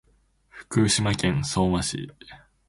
[0.49, 2.11] 福島県相馬市